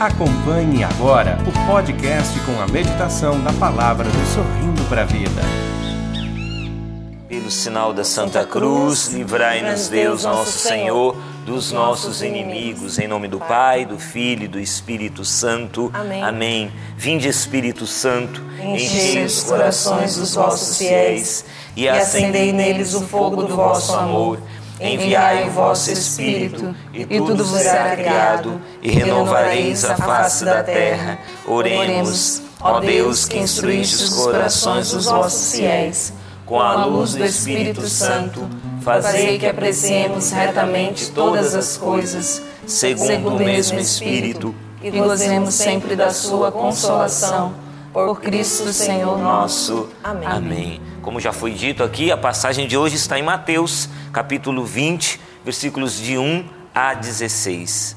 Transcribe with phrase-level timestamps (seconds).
[0.00, 5.42] Acompanhe agora o podcast com a meditação da palavra do Sorrindo para a Vida.
[7.28, 13.38] Pelo sinal da Santa Cruz, livrai-nos Deus nosso Senhor dos nossos inimigos, em nome do
[13.38, 15.90] Pai, do Filho e do Espírito Santo.
[15.92, 16.22] Amém.
[16.22, 16.72] Amém.
[16.96, 21.44] Vinde Espírito Santo, Enchei os corações dos vossos fiéis
[21.76, 24.38] e acendei neles o fogo do vosso amor.
[24.80, 31.18] Enviai o vosso Espírito, e tudo vos será criado, e renovareis a face da terra.
[31.46, 36.14] Oremos, ó Deus, que instruíste os corações dos vossos fiéis,
[36.46, 38.48] com a luz do Espírito Santo,
[38.80, 46.10] fazei que apreciemos retamente todas as coisas, segundo o mesmo Espírito, e gozemos sempre da
[46.10, 47.52] sua consolação.
[47.92, 49.88] Por Cristo Senhor nosso.
[50.02, 50.28] Amém.
[50.28, 50.80] Amém.
[51.02, 55.98] Como já foi dito aqui, a passagem de hoje está em Mateus, capítulo 20, versículos
[55.98, 57.96] de 1 a 16.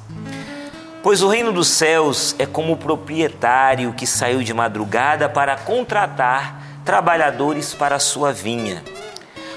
[1.03, 6.81] Pois o reino dos céus é como o proprietário que saiu de madrugada para contratar
[6.83, 8.83] trabalhadores para a sua vinha.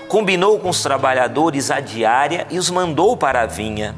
[0.07, 3.95] Combinou com os trabalhadores a diária e os mandou para a vinha.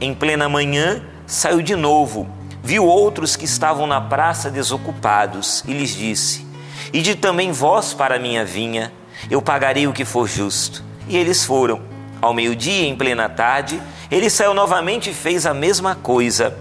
[0.00, 5.94] Em plena manhã, saiu de novo viu outros que estavam na praça desocupados e lhes
[5.94, 6.46] disse:
[6.92, 8.92] Ide também vós para a minha vinha,
[9.30, 10.84] eu pagarei o que for justo.
[11.08, 11.80] E eles foram.
[12.20, 16.56] Ao meio-dia, em plena tarde, ele saiu novamente e fez a mesma coisa.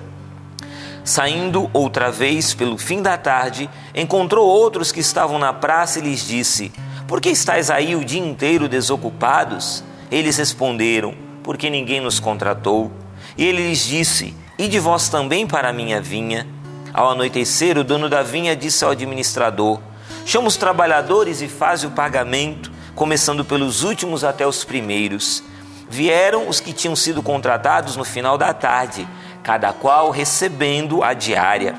[1.03, 6.25] Saindo outra vez pelo fim da tarde, encontrou outros que estavam na praça e lhes
[6.25, 6.71] disse:
[7.07, 9.83] Por que estáis aí o dia inteiro desocupados?
[10.11, 12.91] Eles responderam: Porque ninguém nos contratou.
[13.37, 16.45] E ele lhes disse: e de vós também para a minha vinha.
[16.93, 19.79] Ao anoitecer, o dono da vinha disse ao administrador:
[20.23, 25.43] Chama os trabalhadores e faze o pagamento, começando pelos últimos até os primeiros.
[25.89, 29.07] Vieram os que tinham sido contratados no final da tarde,
[29.41, 31.73] cada qual recebendo a diária.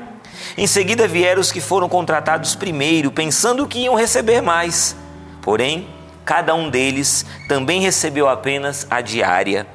[0.57, 4.93] Em seguida vieram os que foram contratados primeiro, pensando que iam receber mais.
[5.41, 5.87] Porém,
[6.25, 9.65] cada um deles também recebeu apenas a diária.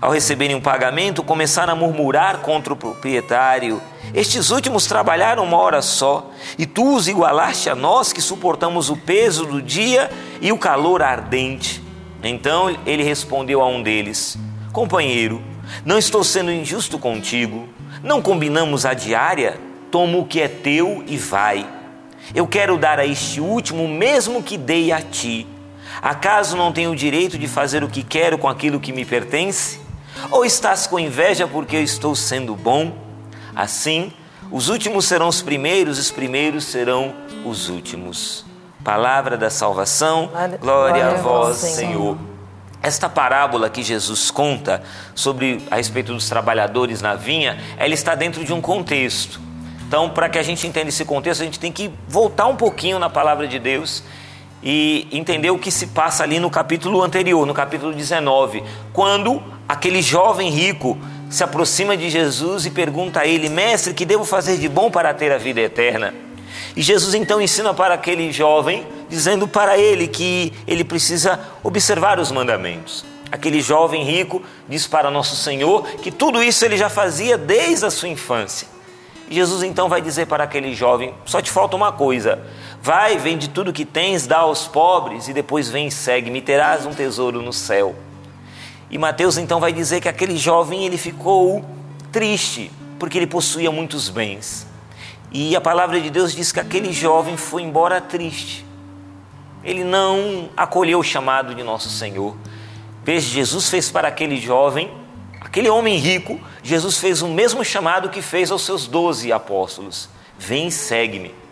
[0.00, 3.80] Ao receberem um pagamento, começaram a murmurar contra o proprietário.
[4.14, 8.96] Estes últimos trabalharam uma hora só, e tu os igualaste a nós que suportamos o
[8.96, 10.10] peso do dia
[10.40, 11.82] e o calor ardente.
[12.22, 14.38] Então ele respondeu a um deles:
[14.72, 15.42] Companheiro,
[15.84, 17.68] não estou sendo injusto contigo.
[18.02, 19.58] Não combinamos a diária?
[19.90, 21.66] Toma o que é teu e vai.
[22.34, 25.46] Eu quero dar a este último o mesmo que dei a ti.
[26.02, 29.80] Acaso não tenho o direito de fazer o que quero com aquilo que me pertence?
[30.30, 32.96] Ou estás com inveja porque eu estou sendo bom?
[33.54, 34.12] Assim,
[34.50, 37.14] os últimos serão os primeiros, os primeiros serão
[37.44, 38.44] os últimos.
[38.84, 41.74] Palavra da salvação, glória, glória a vós, Senhor.
[41.74, 42.18] Senhor.
[42.82, 44.82] Esta parábola que Jesus conta
[45.14, 49.40] sobre a respeito dos trabalhadores na vinha, ela está dentro de um contexto.
[49.88, 52.98] Então, para que a gente entenda esse contexto, a gente tem que voltar um pouquinho
[52.98, 54.04] na palavra de Deus
[54.62, 58.62] e entender o que se passa ali no capítulo anterior, no capítulo 19,
[58.92, 64.24] quando aquele jovem rico se aproxima de Jesus e pergunta a ele: Mestre, que devo
[64.24, 66.14] fazer de bom para ter a vida eterna?
[66.76, 72.30] E Jesus então ensina para aquele jovem, dizendo para ele que ele precisa observar os
[72.30, 73.04] mandamentos.
[73.30, 77.90] Aquele jovem rico diz para nosso Senhor que tudo isso ele já fazia desde a
[77.90, 78.68] sua infância.
[79.28, 82.38] E Jesus então vai dizer para aquele jovem: só te falta uma coisa.
[82.86, 86.94] Vai, vende tudo que tens, dá aos pobres e depois vem e segue-me, terás um
[86.94, 87.96] tesouro no céu.
[88.88, 91.64] E Mateus então vai dizer que aquele jovem ele ficou
[92.12, 94.68] triste porque ele possuía muitos bens.
[95.32, 98.64] E a palavra de Deus diz que aquele jovem foi embora triste.
[99.64, 102.36] Ele não acolheu o chamado de nosso Senhor.
[103.02, 104.92] Veja, Jesus fez para aquele jovem,
[105.40, 110.08] aquele homem rico, Jesus fez o mesmo chamado que fez aos seus doze apóstolos:
[110.38, 111.45] Vem segue-me.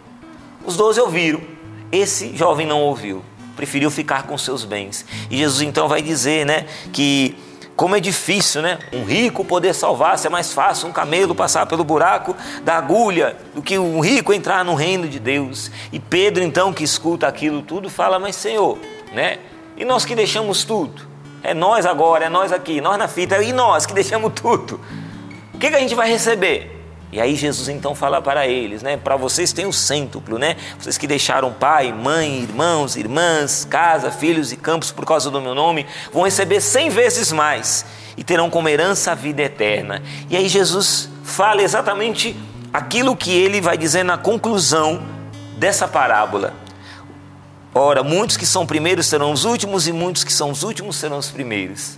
[0.65, 1.41] Os doze ouviram,
[1.93, 3.23] esse jovem não ouviu
[3.55, 5.05] preferiu ficar com seus bens.
[5.31, 7.37] E Jesus então vai dizer, né, que
[7.77, 8.79] como é difícil, né?
[8.93, 13.61] Um rico poder salvar-se, é mais fácil um camelo passar pelo buraco da agulha do
[13.61, 15.73] que um rico entrar no reino de Deus.
[15.93, 18.79] E Pedro, então, que escuta aquilo tudo, fala: Mas Senhor,
[19.13, 19.39] né?
[19.77, 21.03] E nós que deixamos tudo?
[21.43, 24.81] É nós agora, é nós aqui, nós na fita, e nós que deixamos tudo.
[25.53, 26.74] O que, que a gente vai receber?
[27.15, 28.97] E aí Jesus então fala para eles, né?
[28.97, 30.57] Para vocês tem o cêntuplo, né?
[30.77, 35.55] Vocês que deixaram pai, mãe, irmãos, irmãs, casa, filhos e campos por causa do meu
[35.55, 40.03] nome, vão receber cem vezes mais e terão como herança a vida eterna.
[40.29, 42.37] E aí Jesus fala exatamente
[42.73, 45.01] aquilo que ele vai dizer na conclusão
[45.57, 46.53] dessa parábola.
[47.73, 51.19] Ora, muitos que são primeiros serão os últimos e muitos que são os últimos serão
[51.19, 51.97] os primeiros.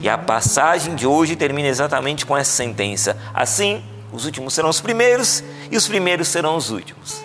[0.00, 3.16] E a passagem de hoje termina exatamente com essa sentença.
[3.32, 3.80] Assim,
[4.16, 7.22] os últimos serão os primeiros e os primeiros serão os últimos.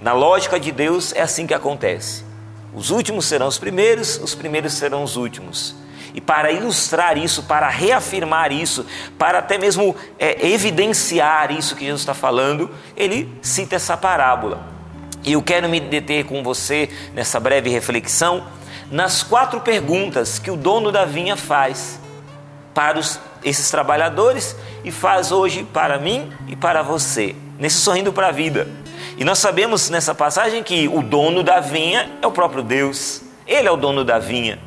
[0.00, 2.24] Na lógica de Deus é assim que acontece.
[2.74, 5.76] Os últimos serão os primeiros, os primeiros serão os últimos.
[6.12, 8.84] E para ilustrar isso, para reafirmar isso,
[9.16, 14.66] para até mesmo é, evidenciar isso que Jesus está falando, ele cita essa parábola.
[15.24, 18.44] E eu quero me deter com você nessa breve reflexão
[18.90, 22.00] nas quatro perguntas que o dono da vinha faz
[22.78, 24.54] para os, esses trabalhadores
[24.84, 28.68] e faz hoje para mim e para você, nesse sorrindo para a vida.
[29.16, 33.66] E nós sabemos nessa passagem que o dono da vinha é o próprio Deus, ele
[33.66, 34.60] é o dono da vinha.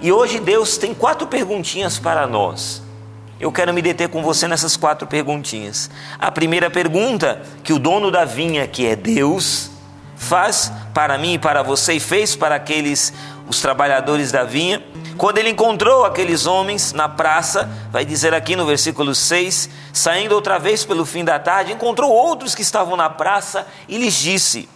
[0.00, 2.82] E hoje Deus tem quatro perguntinhas para nós.
[3.38, 5.90] Eu quero me deter com você nessas quatro perguntinhas.
[6.18, 9.70] A primeira pergunta que o dono da vinha, que é Deus,
[10.16, 13.12] faz para mim e para você e fez para aqueles
[13.46, 14.82] os trabalhadores da vinha,
[15.16, 20.58] quando ele encontrou aqueles homens na praça, vai dizer aqui no versículo 6, saindo outra
[20.58, 24.68] vez pelo fim da tarde, encontrou outros que estavam na praça e lhes disse: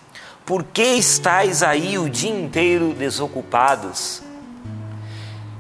[0.45, 4.23] Por que estáis aí o dia inteiro desocupados?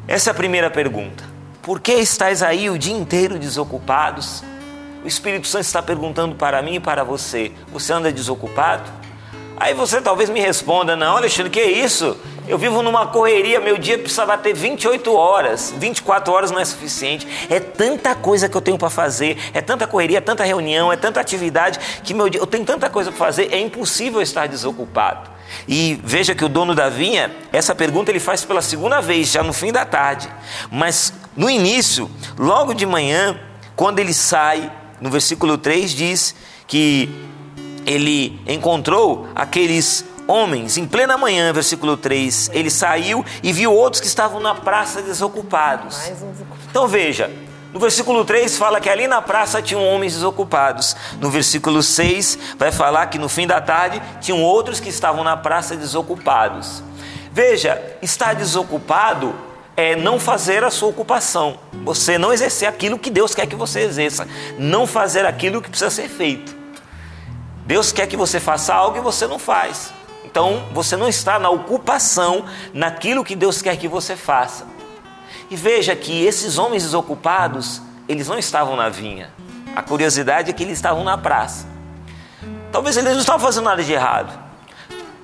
[0.09, 1.25] Essa é a primeira pergunta.
[1.63, 4.45] Por que estáis aí o dia inteiro desocupados?
[5.03, 9.06] O Espírito Santo está perguntando para mim e para você: você anda desocupado?
[9.57, 12.17] Aí você talvez me responda: não, Alexandre, que é isso?
[12.49, 17.27] Eu vivo numa correria, meu dia precisava ter 28 horas, 24 horas não é suficiente.
[17.51, 21.21] É tanta coisa que eu tenho para fazer, é tanta correria, tanta reunião, é tanta
[21.21, 25.29] atividade que meu dia, eu tenho tanta coisa para fazer, é impossível estar desocupado.
[25.67, 29.43] E veja que o dono da vinha, essa pergunta ele faz pela segunda vez, já
[29.43, 30.29] no fim da tarde.
[30.71, 33.41] Mas no início, logo de manhã,
[33.75, 34.71] quando ele sai,
[35.01, 36.35] no versículo 3 diz
[36.67, 37.11] que
[37.87, 42.51] ele encontrou aqueles homens em plena manhã, versículo 3.
[42.53, 46.11] Ele saiu e viu outros que estavam na praça desocupados.
[46.69, 47.31] Então veja,
[47.73, 50.97] no versículo 3 fala que ali na praça tinham homens desocupados.
[51.21, 55.37] No versículo 6 vai falar que no fim da tarde tinham outros que estavam na
[55.37, 56.83] praça desocupados.
[57.31, 59.35] Veja, estar desocupado
[59.77, 61.59] é não fazer a sua ocupação.
[61.85, 64.27] Você não exercer aquilo que Deus quer que você exerça.
[64.59, 66.56] Não fazer aquilo que precisa ser feito.
[67.67, 69.93] Deus quer que você faça algo e você não faz.
[70.25, 74.67] Então você não está na ocupação naquilo que Deus quer que você faça.
[75.51, 79.33] E veja que esses homens desocupados, eles não estavam na vinha.
[79.75, 81.67] A curiosidade é que eles estavam na praça.
[82.71, 84.33] Talvez eles não estavam fazendo nada de errado.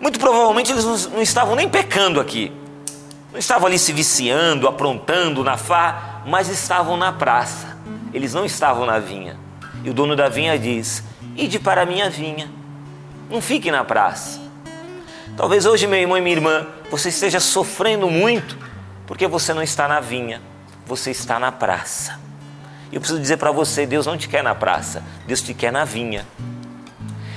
[0.00, 2.52] Muito provavelmente eles não estavam nem pecando aqui.
[3.30, 7.78] Não estavam ali se viciando, aprontando na farra, mas estavam na praça.
[8.12, 9.38] Eles não estavam na vinha.
[9.84, 11.02] E o dono da vinha diz:
[11.36, 12.50] Ide para a minha vinha.
[13.30, 14.40] Não fique na praça.
[15.36, 18.58] Talvez hoje, meu irmão e minha irmã, você esteja sofrendo muito
[19.06, 20.40] porque você não está na vinha,
[20.86, 22.20] você está na praça.
[22.90, 25.72] E eu preciso dizer para você: Deus não te quer na praça, Deus te quer
[25.72, 26.26] na vinha.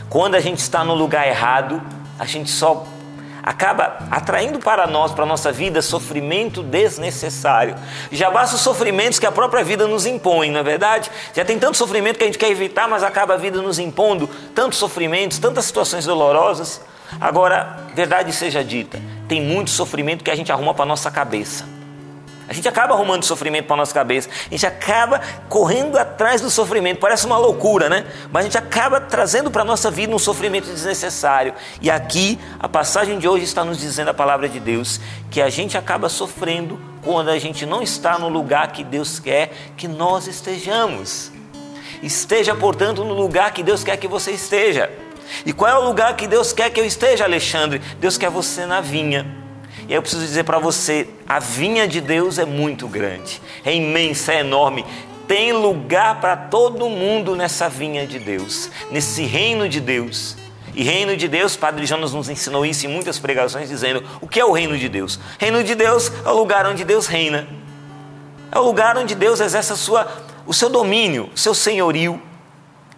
[0.09, 1.81] Quando a gente está no lugar errado,
[2.19, 2.85] a gente só
[3.45, 7.75] acaba atraindo para nós, para a nossa vida, sofrimento desnecessário.
[8.11, 11.11] Já basta os sofrimentos que a própria vida nos impõe, não é verdade?
[11.31, 14.27] Já tem tanto sofrimento que a gente quer evitar, mas acaba a vida nos impondo
[14.55, 16.81] tantos sofrimentos, tantas situações dolorosas.
[17.21, 21.74] Agora, verdade seja dita, tem muito sofrimento que a gente arruma para nossa cabeça.
[22.47, 25.19] A gente acaba arrumando sofrimento para nossa cabeça, a gente acaba
[25.49, 28.05] correndo atrás do sofrimento, parece uma loucura, né?
[28.31, 31.53] Mas a gente acaba trazendo para nossa vida um sofrimento desnecessário.
[31.81, 34.99] E aqui, a passagem de hoje está nos dizendo a palavra de Deus
[35.31, 39.51] que a gente acaba sofrendo quando a gente não está no lugar que Deus quer
[39.75, 41.31] que nós estejamos.
[42.03, 44.91] Esteja, portanto, no lugar que Deus quer que você esteja.
[45.45, 47.79] E qual é o lugar que Deus quer que eu esteja, Alexandre?
[47.99, 49.44] Deus quer você na vinha.
[49.87, 54.33] E eu preciso dizer para você: a vinha de Deus é muito grande, é imensa,
[54.33, 54.85] é enorme.
[55.27, 60.37] Tem lugar para todo mundo nessa vinha de Deus, nesse reino de Deus.
[60.75, 64.39] E reino de Deus, Padre Jonas nos ensinou isso em muitas pregações, dizendo: o que
[64.39, 65.19] é o reino de Deus?
[65.39, 67.47] Reino de Deus é o lugar onde Deus reina,
[68.51, 70.07] é o lugar onde Deus exerce sua,
[70.45, 72.21] o seu domínio, o seu senhorio.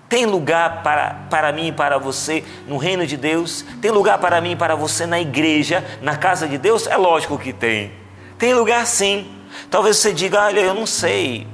[0.09, 3.65] Tem lugar para, para mim e para você no reino de Deus?
[3.81, 6.87] Tem lugar para mim e para você na igreja, na casa de Deus?
[6.87, 7.91] É lógico que tem.
[8.37, 9.29] Tem lugar sim.
[9.69, 11.45] Talvez você diga: olha, eu não sei,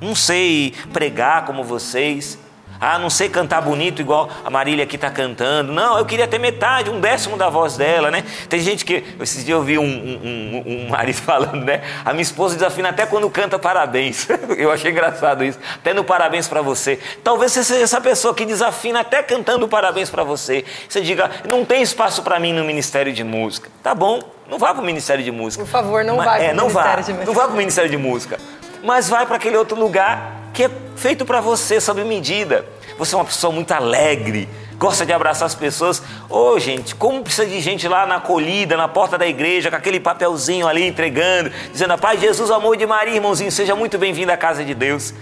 [0.00, 2.38] não sei pregar como vocês,
[2.80, 5.72] ah, não sei cantar bonito igual a Marília aqui está cantando.
[5.72, 8.24] Não, eu queria ter metade, um décimo da voz dela, né?
[8.48, 9.04] Tem gente que.
[9.20, 11.82] Esses dias eu vi um, um, um, um marido falando, né?
[12.04, 14.28] A minha esposa desafina até quando canta parabéns.
[14.56, 15.58] eu achei engraçado isso.
[15.74, 16.98] Até no parabéns para você.
[17.22, 20.64] Talvez você seja essa pessoa que desafina até cantando parabéns para você.
[20.88, 23.70] Você diga, não tem espaço para mim no Ministério de Música.
[23.82, 25.64] Tá bom, não vá para o Ministério de Música.
[25.64, 27.26] Por favor, não vá para o é, Ministério vá, de Música.
[27.26, 28.38] Não vá para o Ministério de Música.
[28.82, 32.64] Mas vai para aquele outro lugar que é feito para você sob medida.
[32.98, 34.48] Você é uma pessoa muito alegre,
[34.78, 36.02] gosta de abraçar as pessoas.
[36.30, 39.76] Ô oh, gente, como precisa de gente lá na acolhida, na porta da igreja, com
[39.76, 44.32] aquele papelzinho ali entregando, dizendo: a paz Jesus, amor de Maria, irmãozinho, seja muito bem-vindo
[44.32, 45.12] à casa de Deus.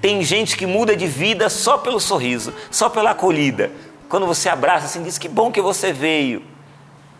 [0.00, 3.70] Tem gente que muda de vida só pelo sorriso, só pela acolhida.
[4.08, 6.42] Quando você abraça assim, diz que bom que você veio.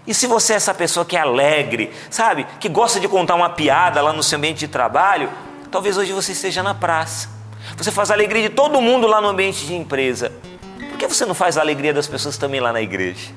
[0.06, 3.50] E se você é essa pessoa que é alegre, sabe, que gosta de contar uma
[3.50, 5.28] piada lá no seu ambiente de trabalho,
[5.70, 7.37] talvez hoje você esteja na praça.
[7.76, 10.32] Você faz a alegria de todo mundo lá no ambiente de empresa.
[10.78, 13.30] Por que você não faz a alegria das pessoas também lá na igreja?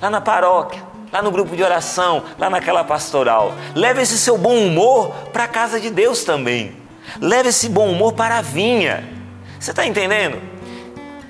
[0.00, 3.54] Lá na paróquia, lá no grupo de oração, lá naquela pastoral.
[3.74, 6.76] Leve esse seu bom humor para a casa de Deus também.
[7.20, 9.08] Leve esse bom humor para a vinha.
[9.58, 10.40] Você está entendendo?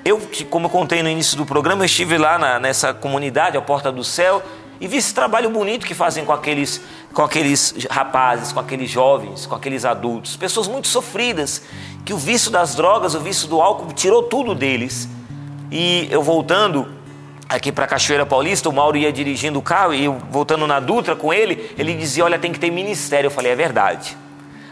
[0.03, 3.61] Eu, como eu contei no início do programa, eu estive lá na, nessa comunidade, a
[3.61, 4.41] Porta do Céu,
[4.79, 6.81] e vi esse trabalho bonito que fazem com aqueles,
[7.13, 11.61] com aqueles rapazes, com aqueles jovens, com aqueles adultos, pessoas muito sofridas,
[12.03, 15.07] que o vício das drogas, o vício do álcool tirou tudo deles.
[15.71, 16.87] E eu voltando
[17.47, 21.15] aqui para Cachoeira Paulista, o Mauro ia dirigindo o carro e eu voltando na Dutra
[21.15, 23.27] com ele, ele dizia: Olha, tem que ter ministério.
[23.27, 24.15] Eu falei: É verdade.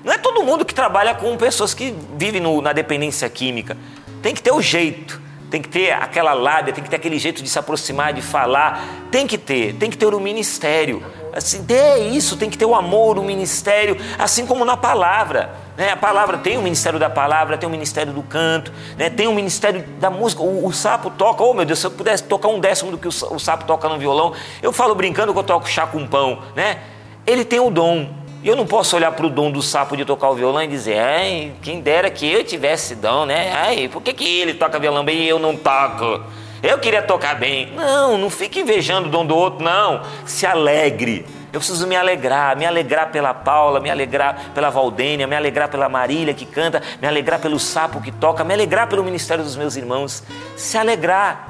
[0.03, 3.77] Não é todo mundo que trabalha com pessoas que vivem no, na dependência química.
[4.21, 5.22] Tem que ter o jeito
[5.53, 8.87] tem que ter aquela lábia, tem que ter aquele jeito de se aproximar, de falar,
[9.11, 11.05] tem que ter, tem que ter o ministério.
[11.31, 15.53] Assim, é isso, tem que ter o amor, o ministério, assim como na palavra.
[15.77, 15.91] Né?
[15.91, 19.11] A palavra tem o ministério da palavra, tem o ministério do canto, né?
[19.11, 20.41] tem o ministério da música.
[20.41, 23.07] O, o, sapo toca, oh meu Deus, se eu pudesse tocar um décimo do que
[23.07, 26.41] o, o sapo toca no violão, eu falo brincando que eu toco chá com pão,
[26.55, 26.79] né?
[27.27, 28.09] Ele tem o dom,
[28.43, 30.67] e eu não posso olhar para o dom do sapo de tocar o violão e
[30.67, 33.53] dizer, ai, quem dera que eu tivesse dom, né?
[33.53, 36.21] Ai, por que, que ele toca violão bem e eu não toco?
[36.61, 37.71] Eu queria tocar bem.
[37.73, 40.01] Não, não fique invejando o dom do outro, não.
[40.25, 41.25] Se alegre.
[41.53, 45.87] Eu preciso me alegrar, me alegrar pela Paula, me alegrar pela Valdênia, me alegrar pela
[45.87, 49.77] Marília que canta, me alegrar pelo sapo que toca, me alegrar pelo ministério dos meus
[49.77, 50.21] irmãos.
[50.57, 51.47] Se alegrar.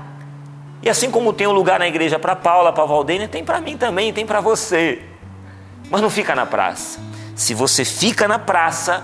[0.84, 3.78] E assim como tem um lugar na igreja para Paula, para Valdênia, tem para mim
[3.78, 5.13] também, tem para você.
[5.94, 7.00] Mas não fica na praça.
[7.36, 9.04] Se você fica na praça,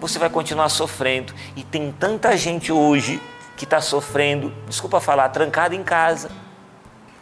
[0.00, 1.34] você vai continuar sofrendo.
[1.54, 3.20] E tem tanta gente hoje
[3.58, 6.30] que está sofrendo, desculpa falar, trancado em casa.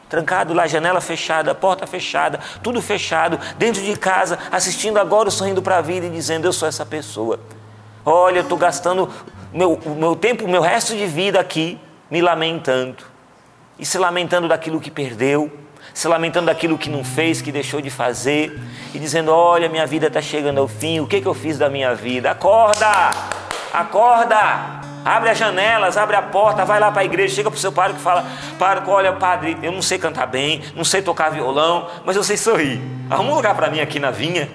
[0.08, 5.60] Trancado lá, janela fechada, porta fechada, tudo fechado, dentro de casa, assistindo agora o Sorrindo
[5.60, 7.40] para a Vida e dizendo: Eu sou essa pessoa.
[8.06, 9.10] Olha, eu estou gastando
[9.52, 11.76] meu, o meu tempo, o meu resto de vida aqui,
[12.08, 13.02] me lamentando.
[13.76, 15.50] E se lamentando daquilo que perdeu,
[15.94, 18.58] se lamentando daquilo que não fez, que deixou de fazer,
[18.94, 21.68] e dizendo: Olha, minha vida está chegando ao fim, o que, que eu fiz da
[21.68, 22.30] minha vida?
[22.30, 23.10] Acorda!
[23.72, 24.82] Acorda!
[25.04, 27.72] Abre as janelas, abre a porta, vai lá para a igreja, chega para o seu
[27.72, 28.24] padre que fala:
[28.58, 32.36] Padre, olha, padre, eu não sei cantar bem, não sei tocar violão, mas eu sei
[32.36, 32.80] sorrir.
[33.10, 34.48] Arruma um lugar para mim aqui na vinha.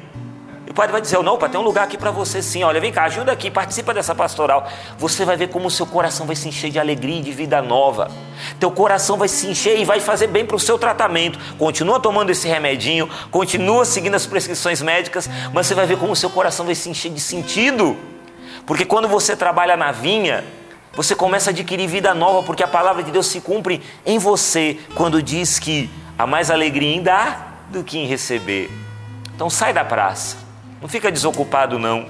[0.77, 2.61] Padre vai dizer: Não, pai, tem um lugar aqui para você sim.
[2.61, 4.69] Olha, vem cá, ajuda aqui, participa dessa pastoral.
[4.99, 7.63] Você vai ver como o seu coração vai se encher de alegria e de vida
[7.63, 8.11] nova.
[8.59, 11.39] Teu coração vai se encher e vai fazer bem para o seu tratamento.
[11.57, 16.15] Continua tomando esse remedinho, continua seguindo as prescrições médicas, mas você vai ver como o
[16.15, 17.97] seu coração vai se encher de sentido.
[18.67, 20.45] Porque quando você trabalha na vinha,
[20.93, 24.77] você começa a adquirir vida nova, porque a palavra de Deus se cumpre em você
[24.93, 28.69] quando diz que há mais alegria em dar do que em receber.
[29.33, 30.46] Então sai da praça.
[30.87, 32.05] Não fica desocupado, não.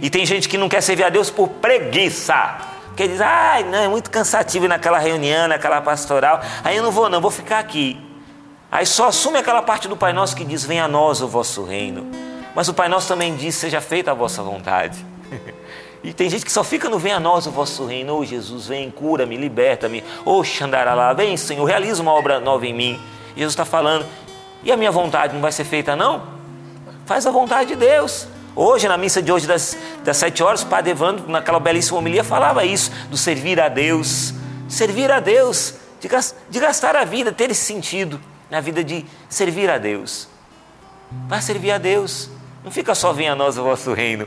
[0.00, 2.56] E tem gente que não quer servir a Deus por preguiça.
[2.96, 6.40] Quer dizer, ai, não, é muito cansativo naquela reunião, naquela pastoral.
[6.64, 8.00] Aí eu não vou, não, vou ficar aqui.
[8.72, 11.62] Aí só assume aquela parte do Pai Nosso que diz: Venha a nós o vosso
[11.62, 12.10] reino.
[12.54, 15.04] Mas o Pai Nosso também diz: Seja feita a vossa vontade.
[16.02, 18.14] E tem gente que só fica no Venha a nós o vosso reino.
[18.14, 20.04] Ô oh, Jesus, vem, cura-me, liberta-me.
[20.24, 23.00] Ô oh, Xandaralá, vem, Senhor, realiza uma obra nova em mim.
[23.36, 24.06] Jesus está falando:
[24.62, 26.35] E a minha vontade não vai ser feita, não?
[27.06, 28.26] Faz a vontade de Deus.
[28.54, 32.24] Hoje, na missa de hoje, das, das sete horas, o Padre Evandro, naquela belíssima homilia,
[32.24, 34.34] falava isso, do servir a Deus.
[34.68, 36.08] Servir a Deus, de,
[36.50, 38.20] de gastar a vida, ter esse sentido
[38.50, 40.28] na vida de servir a Deus.
[41.28, 42.28] Vai servir a Deus.
[42.64, 44.26] Não fica só venha a nós o vosso reino.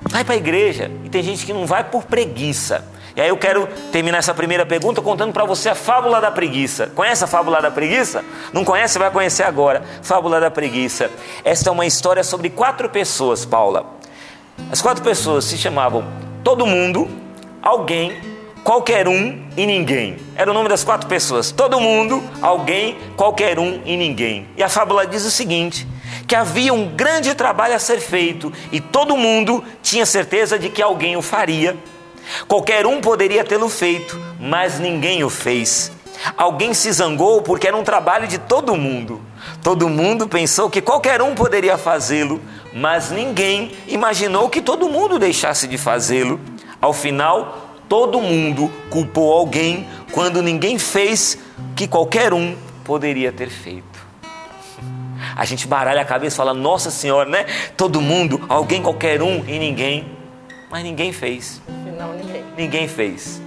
[0.00, 0.90] Vai para a igreja.
[1.04, 2.88] E tem gente que não vai por preguiça.
[3.16, 6.90] E aí eu quero terminar essa primeira pergunta contando para você a fábula da preguiça.
[6.96, 8.24] Conhece a fábula da preguiça?
[8.52, 8.98] Não conhece?
[8.98, 9.84] Vai conhecer agora.
[10.02, 11.08] Fábula da preguiça.
[11.44, 13.86] Esta é uma história sobre quatro pessoas, Paula.
[14.70, 16.04] As quatro pessoas se chamavam
[16.42, 17.08] Todo Mundo,
[17.62, 18.20] Alguém,
[18.64, 20.16] Qualquer Um e Ninguém.
[20.34, 21.52] Era o nome das quatro pessoas.
[21.52, 24.48] Todo mundo, alguém, qualquer um e ninguém.
[24.56, 25.86] E a fábula diz o seguinte:
[26.26, 30.82] que havia um grande trabalho a ser feito e todo mundo tinha certeza de que
[30.82, 31.76] alguém o faria
[32.46, 35.92] Qualquer um poderia tê-lo feito, mas ninguém o fez.
[36.36, 39.20] Alguém se zangou porque era um trabalho de todo mundo.
[39.62, 42.40] Todo mundo pensou que qualquer um poderia fazê-lo,
[42.72, 46.40] mas ninguém imaginou que todo mundo deixasse de fazê-lo.
[46.80, 53.50] Ao final, todo mundo culpou alguém quando ninguém fez o que qualquer um poderia ter
[53.50, 53.84] feito.
[55.36, 57.46] A gente baralha a cabeça e fala, nossa senhora, né?
[57.76, 60.06] Todo mundo, alguém, qualquer um e ninguém.
[60.70, 61.60] Mas ninguém fez.
[61.98, 62.44] Não, ninguém.
[62.56, 63.40] Ninguém fez.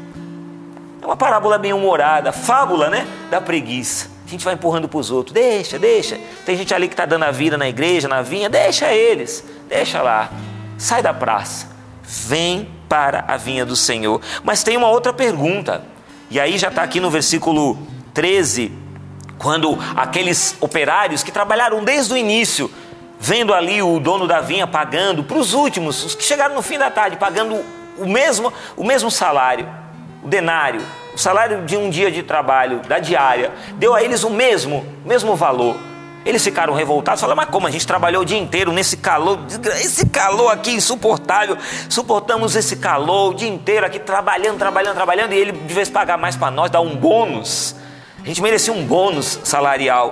[1.01, 3.07] É uma parábola bem humorada, fábula, né?
[3.29, 4.09] Da preguiça.
[4.25, 6.19] A gente vai empurrando para os outros, deixa, deixa.
[6.45, 10.01] Tem gente ali que está dando a vida na igreja, na vinha, deixa eles, deixa
[10.01, 10.29] lá.
[10.77, 11.69] Sai da praça,
[12.03, 14.21] vem para a vinha do Senhor.
[14.43, 15.81] Mas tem uma outra pergunta,
[16.29, 17.77] e aí já está aqui no versículo
[18.13, 18.69] 13,
[19.37, 22.69] quando aqueles operários que trabalharam desde o início,
[23.17, 26.77] vendo ali o dono da vinha pagando para os últimos, os que chegaram no fim
[26.77, 27.63] da tarde, pagando
[27.97, 29.67] o mesmo, o mesmo salário,
[30.23, 30.81] o denário,
[31.13, 35.35] o salário de um dia de trabalho, da diária, deu a eles o mesmo, mesmo
[35.35, 35.75] valor.
[36.25, 39.39] Eles ficaram revoltados, falaram, mas como a gente trabalhou o dia inteiro nesse calor,
[39.79, 41.57] esse calor aqui insuportável,
[41.89, 46.17] suportamos esse calor o dia inteiro aqui trabalhando, trabalhando, trabalhando, e ele de vez pagar
[46.17, 47.75] mais para nós, dar um bônus.
[48.21, 50.11] A gente merecia um bônus salarial.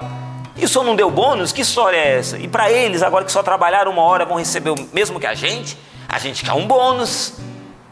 [0.55, 1.51] E o não deu bônus?
[1.51, 2.37] Que história é essa?
[2.37, 5.33] E para eles, agora que só trabalharam uma hora, vão receber o mesmo que a
[5.33, 5.77] gente?
[6.07, 7.33] A gente quer um bônus.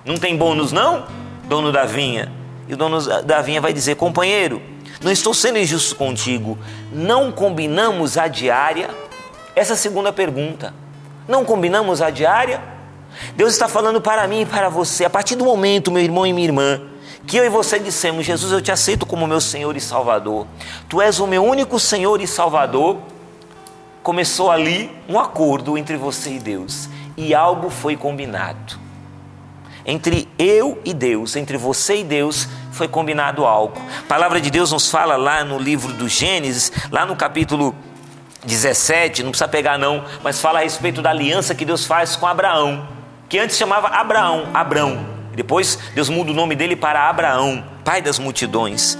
[0.05, 1.05] Não tem bônus, não?
[1.45, 2.31] Dono da vinha.
[2.67, 4.61] E o dono da vinha vai dizer: companheiro,
[5.01, 6.57] não estou sendo injusto contigo.
[6.91, 8.89] Não combinamos a diária?
[9.55, 10.73] Essa é a segunda pergunta.
[11.27, 12.61] Não combinamos a diária?
[13.35, 16.33] Deus está falando para mim e para você, a partir do momento, meu irmão e
[16.33, 16.81] minha irmã,
[17.27, 20.47] que eu e você dissemos: Jesus, eu te aceito como meu Senhor e Salvador.
[20.89, 22.97] Tu és o meu único Senhor e Salvador.
[24.01, 28.82] Começou ali um acordo entre você e Deus, e algo foi combinado.
[29.85, 33.81] Entre eu e Deus, entre você e Deus, foi combinado algo.
[33.99, 37.75] A palavra de Deus nos fala lá no livro do Gênesis, lá no capítulo
[38.45, 42.27] 17, não precisa pegar não, mas fala a respeito da aliança que Deus faz com
[42.27, 42.87] Abraão,
[43.27, 45.05] que antes chamava Abraão, Abrão.
[45.35, 48.97] Depois Deus muda o nome dele para Abraão, pai das multidões.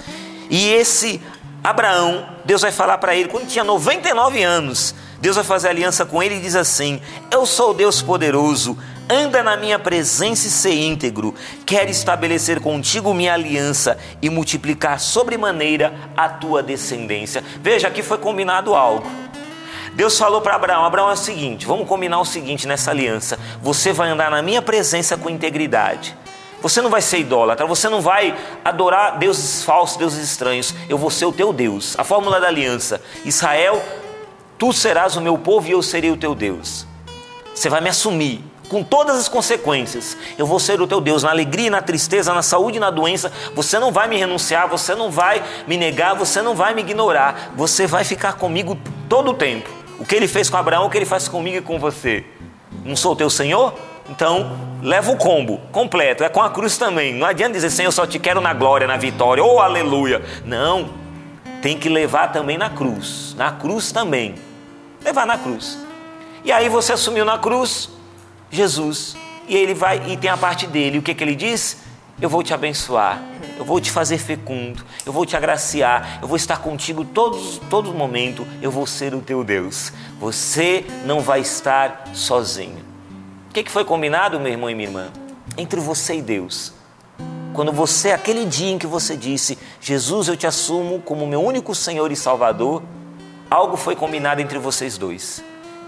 [0.50, 1.20] E esse
[1.62, 4.94] Abraão, Deus vai falar para ele quando tinha 99 anos.
[5.20, 8.76] Deus vai fazer aliança com ele e diz assim: Eu sou o Deus poderoso,
[9.08, 11.34] anda na minha presença e ser íntegro.
[11.66, 17.42] Quero estabelecer contigo minha aliança e multiplicar sobremaneira a tua descendência.
[17.60, 19.06] Veja, aqui foi combinado algo.
[19.94, 23.92] Deus falou para Abraão: Abraão é o seguinte, vamos combinar o seguinte nessa aliança: você
[23.92, 26.16] vai andar na minha presença com integridade.
[26.60, 30.74] Você não vai ser idólatra, você não vai adorar deuses falsos, deuses estranhos.
[30.88, 31.94] Eu vou ser o teu Deus.
[31.98, 33.84] A fórmula da aliança: Israel,
[34.58, 36.86] tu serás o meu povo e eu serei o teu Deus.
[37.54, 38.42] Você vai me assumir
[38.74, 40.16] com todas as consequências.
[40.36, 43.30] Eu vou ser o teu Deus na alegria, na tristeza, na saúde e na doença.
[43.54, 47.52] Você não vai me renunciar, você não vai me negar, você não vai me ignorar.
[47.54, 48.76] Você vai ficar comigo
[49.08, 49.70] todo o tempo.
[49.96, 52.24] O que ele fez com Abraão, o que ele faz comigo e com você.
[52.84, 53.74] Não sou o teu Senhor?
[54.10, 56.24] Então, leva o combo completo.
[56.24, 57.14] É com a cruz também.
[57.14, 59.44] Não adianta dizer, Senhor, eu só te quero na glória, na vitória.
[59.44, 60.20] Oh, aleluia.
[60.44, 60.90] Não.
[61.62, 63.36] Tem que levar também na cruz.
[63.38, 64.34] Na cruz também.
[65.04, 65.78] Levar na cruz.
[66.44, 67.94] E aí você assumiu na cruz
[68.54, 69.16] Jesus.
[69.48, 70.98] E ele vai e tem a parte dele.
[70.98, 71.78] O que, que ele diz?
[72.20, 73.22] Eu vou te abençoar.
[73.58, 74.84] Eu vou te fazer fecundo.
[75.04, 76.20] Eu vou te agraciar.
[76.22, 78.46] Eu vou estar contigo todos, todo momento.
[78.62, 79.92] Eu vou ser o teu Deus.
[80.18, 82.84] Você não vai estar sozinho.
[83.50, 85.08] O que, que foi combinado, meu irmão e minha irmã?
[85.56, 86.72] Entre você e Deus.
[87.52, 91.72] Quando você, aquele dia em que você disse, Jesus, eu te assumo como meu único
[91.72, 92.82] Senhor e Salvador,
[93.48, 95.42] algo foi combinado entre vocês dois.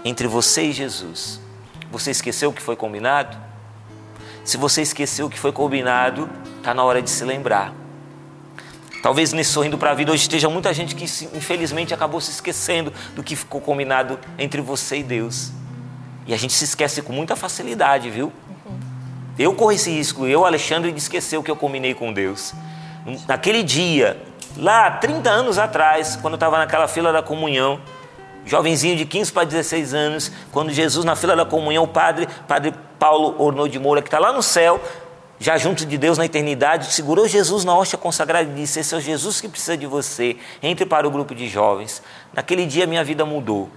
[0.05, 1.41] Entre você e Jesus.
[1.91, 3.37] Você esqueceu o que foi combinado?
[4.43, 7.73] Se você esqueceu o que foi combinado, está na hora de se lembrar.
[9.01, 12.91] Talvez nesse sorrindo para a vida hoje esteja muita gente que infelizmente acabou se esquecendo
[13.15, 15.51] do que ficou combinado entre você e Deus.
[16.25, 18.33] E a gente se esquece com muita facilidade, viu?
[19.39, 22.53] Eu corri esse risco, eu, Alexandre, de esquecer o que eu combinei com Deus.
[23.27, 24.21] Naquele dia,
[24.57, 27.79] lá 30 anos atrás, quando eu estava naquela fila da comunhão,
[28.47, 32.73] jovenzinho de 15 para 16 anos, quando Jesus, na fila da comunhão, o padre, padre
[32.97, 34.81] Paulo Ornô de Moura, que está lá no céu,
[35.39, 38.97] já junto de Deus na eternidade, segurou Jesus na hóstia consagrada e disse: Esse é
[38.97, 42.01] o Jesus que precisa de você, entre para o grupo de jovens.
[42.33, 43.69] Naquele dia minha vida mudou.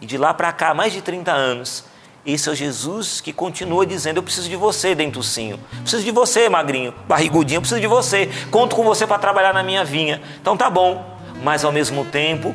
[0.00, 1.84] E de lá para cá, mais de 30 anos,
[2.26, 5.60] esse é o Jesus que continua dizendo: Eu preciso de você, dentucinho.
[5.82, 7.60] Preciso de você, magrinho, barrigudinho.
[7.60, 8.28] Preciso de você.
[8.50, 10.20] Conto com você para trabalhar na minha vinha.
[10.40, 11.14] Então tá bom.
[11.42, 12.54] Mas ao mesmo tempo,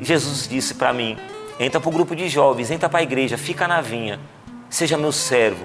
[0.00, 1.16] Jesus disse para mim:
[1.58, 4.18] Entra para o grupo de jovens, entra para a igreja, fica na vinha.
[4.68, 5.64] Seja meu servo.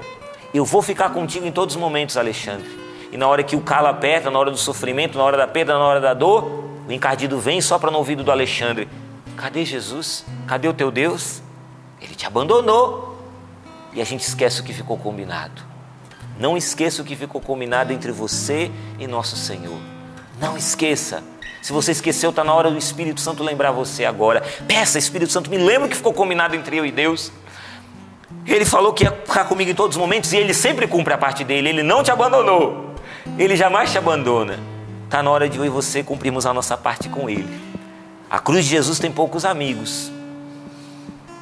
[0.54, 2.68] Eu vou ficar contigo em todos os momentos, Alexandre.
[3.12, 5.74] E na hora que o calo aperta, na hora do sofrimento, na hora da perda,
[5.74, 8.90] na hora da dor, o encardido vem só para no ouvido do Alexandre:
[9.38, 10.26] Cadê Jesus?
[10.48, 11.42] Cadê o teu Deus?
[12.02, 13.18] Ele te abandonou
[13.94, 15.62] e a gente esquece o que ficou combinado.
[16.38, 18.70] Não esqueça o que ficou combinado entre você
[19.00, 19.80] e nosso Senhor.
[20.40, 21.24] Não esqueça.
[21.66, 24.44] Se você esqueceu, está na hora do Espírito Santo lembrar você agora.
[24.68, 27.32] Peça, Espírito Santo, me lembra que ficou combinado entre eu e Deus.
[28.46, 31.18] Ele falou que ia ficar comigo em todos os momentos e ele sempre cumpre a
[31.18, 31.70] parte dele.
[31.70, 32.94] Ele não te abandonou.
[33.36, 34.60] Ele jamais te abandona.
[35.06, 37.60] Está na hora de eu e você cumprirmos a nossa parte com ele.
[38.30, 40.12] A cruz de Jesus tem poucos amigos.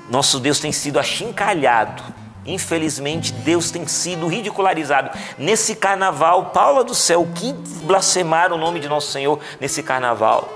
[0.09, 2.01] Nosso Deus tem sido achincalhado.
[2.45, 5.17] Infelizmente, Deus tem sido ridicularizado.
[5.37, 7.53] Nesse carnaval, Paula do céu, que
[7.83, 10.51] blasfemaram o nome de nosso Senhor nesse carnaval.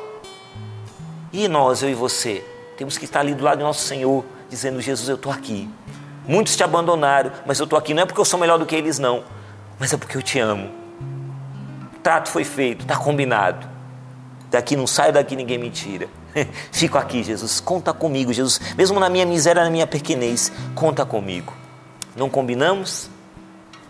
[1.32, 2.43] E nós, eu e você,
[2.78, 5.69] temos que estar ali do lado do nosso Senhor, dizendo: Jesus, eu estou aqui.
[6.28, 8.76] Muitos te abandonaram, mas eu estou aqui não é porque eu sou melhor do que
[8.76, 9.23] eles, não,
[9.80, 10.69] mas é porque eu te amo.
[11.95, 13.65] O trato foi feito, está combinado.
[14.52, 16.08] Daqui não saio, daqui ninguém me tira.
[16.71, 17.60] Fico aqui, Jesus.
[17.60, 18.60] Conta comigo, Jesus.
[18.78, 21.54] Mesmo na minha miséria, na minha pequenez, conta comigo.
[22.17, 23.10] Não combinamos?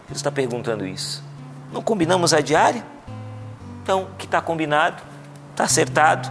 [0.03, 1.23] Jesus está perguntando isso.
[1.71, 2.85] Não combinamos a diária?
[3.81, 5.01] Então, o que está combinado?
[5.51, 6.29] Está acertado.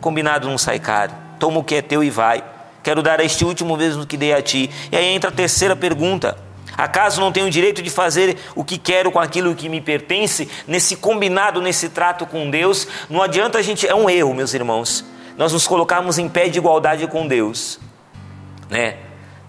[0.00, 1.12] Combinado não sai caro.
[1.40, 2.42] Toma o que é teu e vai.
[2.84, 4.70] Quero dar a este último mesmo que dei a ti.
[4.92, 6.36] E aí entra a terceira pergunta.
[6.76, 10.48] Acaso não tenho o direito de fazer o que quero com aquilo que me pertence?
[10.68, 13.86] Nesse combinado, nesse trato com Deus, não adianta a gente.
[13.86, 15.04] É um erro, meus irmãos.
[15.36, 17.80] Nós nos colocarmos em pé de igualdade com Deus.
[18.70, 18.98] Né?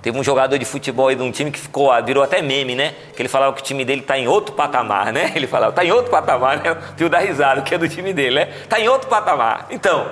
[0.05, 2.93] Teve um jogador de futebol aí de um time que ficou, virou até meme, né?
[3.15, 5.31] Que ele falava que o time dele está em outro patamar, né?
[5.35, 6.73] Ele falava, está em outro patamar, né?
[6.73, 8.53] O tio da risada, que é do time dele, né?
[8.61, 9.65] Está em outro patamar.
[9.71, 10.05] Então,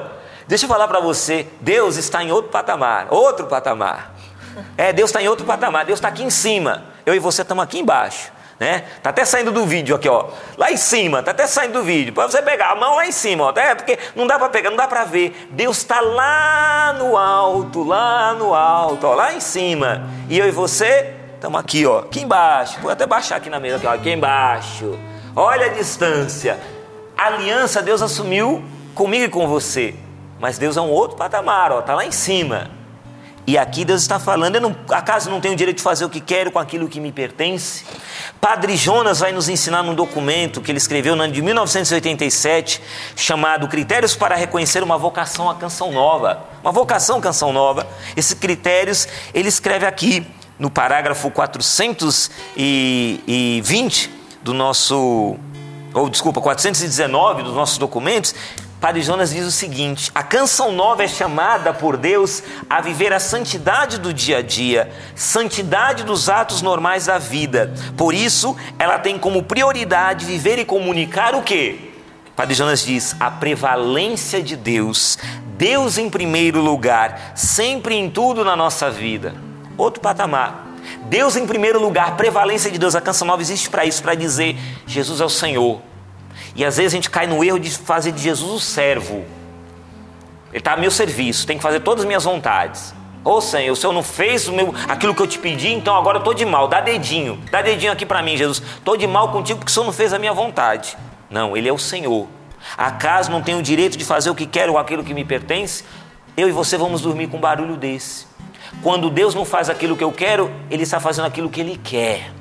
[0.48, 4.16] Deixa eu falar para você, Deus está em outro patamar, outro patamar.
[4.76, 6.86] É, Deus está em outro patamar, Deus está aqui em cima.
[7.06, 8.33] Eu e você estamos aqui embaixo.
[8.60, 8.84] Né?
[9.02, 10.28] Tá até saindo do vídeo aqui, ó.
[10.58, 12.14] Lá em cima, tá até saindo do vídeo.
[12.14, 13.54] Para você pegar a mão lá em cima, ó.
[13.60, 15.48] É porque não dá para pegar, não dá para ver.
[15.52, 20.08] Deus está lá no alto, lá no alto, ó, lá em cima.
[20.30, 22.80] E eu e você estamos aqui, ó, aqui embaixo.
[22.80, 24.98] Vou até baixar aqui na mesa, aqui, ó, aqui embaixo.
[25.36, 26.60] Olha a distância.
[27.18, 28.64] A aliança Deus assumiu
[28.94, 29.96] comigo e com você.
[30.40, 32.70] Mas Deus é um outro patamar, ó, tá lá em cima.
[33.46, 36.10] E aqui Deus está falando, eu não, acaso não tenho o direito de fazer o
[36.10, 37.84] que quero com aquilo que me pertence?
[38.40, 42.82] Padre Jonas vai nos ensinar num documento que ele escreveu no ano de 1987,
[43.16, 46.54] chamado Critérios para Reconhecer uma Vocação à Canção Nova.
[46.64, 47.86] Uma vocação canção nova.
[48.16, 50.26] Esses critérios ele escreve aqui
[50.58, 54.10] no parágrafo 420
[54.42, 55.36] do nosso,
[55.94, 58.34] ou desculpa, 419 dos nossos documentos,
[58.84, 63.20] Padre Jonas diz o seguinte: a canção nova é chamada por Deus a viver a
[63.20, 67.74] santidade do dia a dia, santidade dos atos normais da vida.
[67.96, 71.94] Por isso, ela tem como prioridade viver e comunicar o que?
[72.36, 75.18] Padre Jonas diz: a prevalência de Deus,
[75.58, 79.34] Deus em primeiro lugar, sempre em tudo na nossa vida.
[79.78, 80.74] Outro patamar.
[81.06, 82.96] Deus em primeiro lugar, prevalência de Deus.
[82.96, 85.93] A canção nova existe para isso, para dizer: Jesus é o Senhor.
[86.56, 89.26] E às vezes a gente cai no erro de fazer de Jesus o servo.
[90.50, 92.94] Ele está a meu serviço, tem que fazer todas as minhas vontades.
[93.24, 96.18] Ô Senhor, o Senhor não fez o meu, aquilo que eu te pedi, então agora
[96.18, 96.68] eu estou de mal.
[96.68, 98.62] Dá dedinho, dá dedinho aqui para mim, Jesus.
[98.78, 100.98] Estou de mal contigo porque o Senhor não fez a minha vontade.
[101.30, 102.28] Não, Ele é o Senhor.
[102.78, 105.84] Acaso não tenho o direito de fazer o que quero ou aquilo que me pertence?
[106.36, 108.28] Eu e você vamos dormir com um barulho desse.
[108.82, 112.32] Quando Deus não faz aquilo que eu quero, Ele está fazendo aquilo que Ele quer.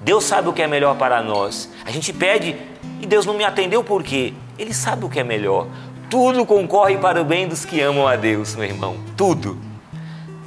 [0.00, 1.68] Deus sabe o que é melhor para nós.
[1.84, 2.56] A gente pede
[3.00, 4.34] e Deus não me atendeu por quê?
[4.58, 5.66] Ele sabe o que é melhor.
[6.10, 8.96] Tudo concorre para o bem dos que amam a Deus, meu irmão.
[9.16, 9.56] Tudo.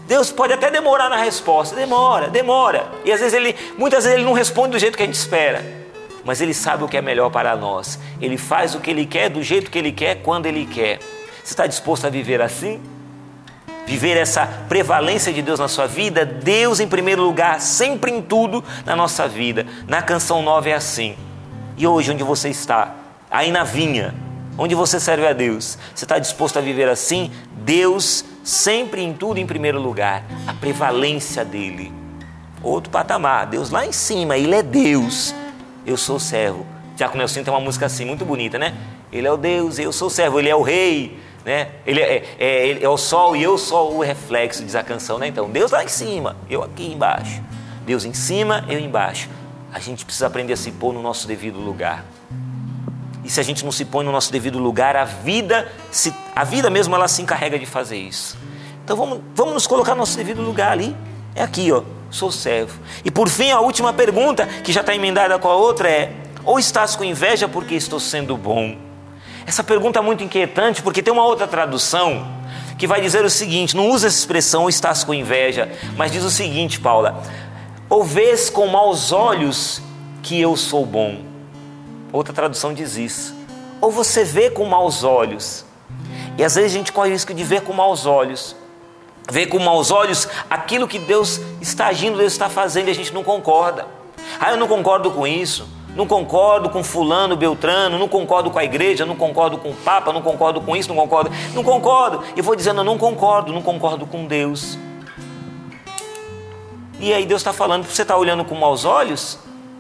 [0.07, 2.85] Deus pode até demorar na resposta, demora, demora.
[3.05, 5.63] E às vezes ele, muitas vezes ele não responde do jeito que a gente espera.
[6.23, 7.97] Mas ele sabe o que é melhor para nós.
[8.21, 10.99] Ele faz o que ele quer, do jeito que ele quer, quando ele quer.
[11.43, 12.79] Você está disposto a viver assim?
[13.85, 16.25] Viver essa prevalência de Deus na sua vida?
[16.25, 19.65] Deus em primeiro lugar, sempre em tudo na nossa vida.
[19.87, 21.17] Na canção nova é assim.
[21.75, 22.95] E hoje, onde você está,
[23.31, 24.13] aí na vinha,
[24.57, 27.31] onde você serve a Deus, você está disposto a viver assim?
[27.51, 31.91] Deus sempre em tudo em primeiro lugar, a prevalência dele.
[32.62, 35.33] Outro patamar, Deus lá em cima, Ele é Deus,
[35.86, 36.65] eu sou servo.
[36.95, 38.75] Tiago Nelson tem uma música assim, muito bonita, né?
[39.12, 41.69] Ele é o Deus, eu sou servo, Ele é o Rei, né?
[41.88, 45.17] Ele é, é, ele é o sol e eu sou o reflexo, diz a canção,
[45.17, 45.27] né?
[45.27, 47.41] Então, Deus lá em cima, eu aqui embaixo.
[47.83, 49.27] Deus em cima, eu embaixo
[49.73, 52.05] a gente precisa aprender a se pôr no nosso devido lugar.
[53.23, 56.43] E se a gente não se põe no nosso devido lugar, a vida, se, a
[56.43, 58.38] vida mesmo ela se encarrega de fazer isso.
[58.83, 60.95] Então vamos, vamos nos colocar no nosso devido lugar ali.
[61.33, 61.81] É aqui, ó,
[62.12, 62.79] sou servo.
[63.03, 66.59] E por fim, a última pergunta, que já está emendada com a outra, é: ou
[66.59, 68.77] estás com inveja porque estou sendo bom?
[69.45, 72.27] Essa pergunta é muito inquietante porque tem uma outra tradução
[72.77, 76.23] que vai dizer o seguinte: não usa essa expressão ou estás com inveja, mas diz
[76.23, 77.23] o seguinte, Paula:
[77.93, 79.79] ou vês com maus olhos
[80.23, 81.19] que eu sou bom.
[82.12, 83.36] Outra tradução diz isso.
[83.79, 85.63] Ou você vê com maus olhos.
[86.36, 88.56] E às vezes a gente corre o risco de ver com maus olhos.
[89.29, 93.13] Ver com maus olhos aquilo que Deus está agindo, Deus está fazendo e a gente
[93.13, 93.86] não concorda.
[94.39, 95.67] Ah, eu não concordo com isso.
[95.95, 100.12] Não concordo com fulano, beltrano, não concordo com a igreja, não concordo com o papa,
[100.12, 101.29] não concordo com isso, não concordo.
[101.53, 102.23] Não concordo.
[102.36, 104.79] E vou dizendo, eu não concordo, não concordo com Deus.
[106.99, 109.38] E aí Deus está falando, você está olhando com maus olhos?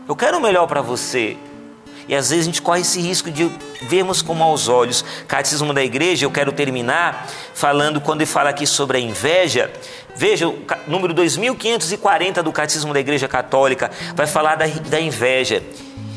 [0.07, 1.37] Eu quero o melhor para você.
[2.07, 3.49] E às vezes a gente corre esse risco de
[3.83, 5.05] vermos com maus olhos.
[5.27, 9.71] Catecismo da igreja, eu quero terminar falando, quando ele fala aqui sobre a inveja,
[10.15, 15.63] veja, o número 2540 do Catecismo da Igreja Católica vai falar da, da inveja.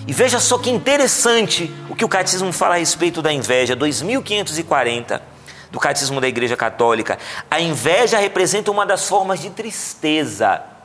[0.09, 5.23] E veja só que interessante o que o Catecismo fala a respeito da inveja, 2540
[5.71, 7.19] do Catecismo da Igreja Católica.
[7.49, 10.76] A inveja representa uma das formas de tristeza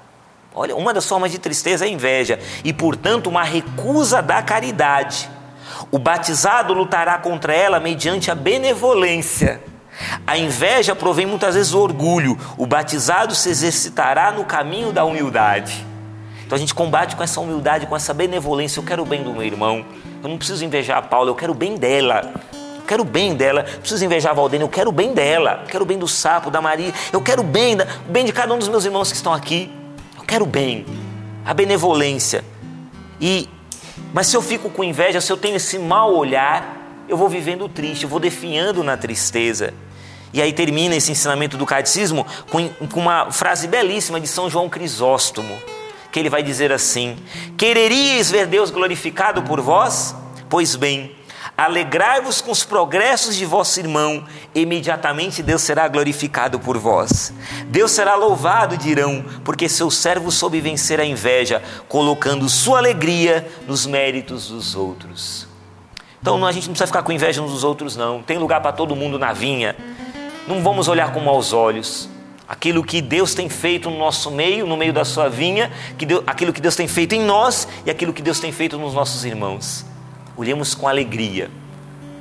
[0.54, 5.30] Olha, uma das formas de tristeza é inveja e, portanto, uma recusa da caridade.
[5.90, 9.62] O batizado lutará contra ela mediante a benevolência.
[10.28, 12.38] A inveja provém muitas vezes do orgulho.
[12.58, 15.86] O batizado se exercitará no caminho da humildade.
[16.46, 18.80] Então a gente combate com essa humildade, com essa benevolência.
[18.80, 19.86] Eu quero o bem do meu irmão.
[20.22, 22.30] Eu não preciso invejar a Paula, eu quero o bem dela.
[22.76, 23.66] Eu quero o bem dela.
[23.74, 25.62] Eu preciso invejar a Valdene, eu quero o bem dela.
[25.64, 26.94] Eu quero o bem do sapo, da Maria.
[27.14, 29.81] Eu quero o bem, o bem de cada um dos meus irmãos que estão aqui
[30.26, 30.86] quero o bem,
[31.46, 32.44] a benevolência.
[33.20, 33.48] E
[34.14, 37.68] mas se eu fico com inveja, se eu tenho esse mau olhar, eu vou vivendo
[37.70, 39.74] triste, eu vou definhando na tristeza.
[40.34, 44.70] E aí termina esse ensinamento do catecismo com, com uma frase belíssima de São João
[44.70, 45.58] Crisóstomo,
[46.12, 47.18] que ele vai dizer assim:
[47.58, 50.16] Quereríeis ver Deus glorificado por vós?
[50.50, 51.16] Pois bem,
[51.62, 54.24] Alegrai-vos com os progressos de vosso irmão,
[54.56, 57.32] imediatamente Deus será glorificado por vós.
[57.68, 63.86] Deus será louvado, dirão, porque seu servo soube vencer a inveja, colocando sua alegria nos
[63.86, 65.48] méritos dos outros.
[66.20, 68.24] Então a gente não precisa ficar com inveja uns dos outros, não.
[68.24, 69.76] Tem lugar para todo mundo na vinha.
[70.48, 72.10] Não vamos olhar com maus olhos.
[72.48, 76.24] Aquilo que Deus tem feito no nosso meio, no meio da sua vinha, que Deus,
[76.26, 79.24] aquilo que Deus tem feito em nós e aquilo que Deus tem feito nos nossos
[79.26, 79.91] irmãos
[80.42, 81.52] olhemos com alegria,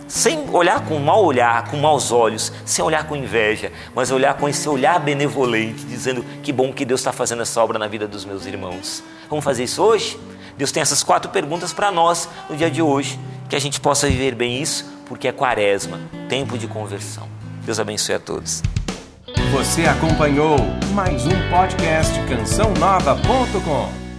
[0.07, 4.47] sem olhar com mau olhar, com maus olhos, sem olhar com inveja, mas olhar com
[4.47, 8.27] esse olhar benevolente, dizendo que bom que Deus está fazendo essa obra na vida dos
[8.27, 9.03] meus irmãos.
[9.31, 10.21] Vamos fazer isso hoje?
[10.59, 14.07] Deus tem essas quatro perguntas para nós no dia de hoje, que a gente possa
[14.07, 17.27] viver bem isso, porque é quaresma, tempo de conversão.
[17.65, 18.63] Deus abençoe a todos.
[19.53, 20.59] Você acompanhou
[20.93, 24.10] mais um podcast CançãoNova.com.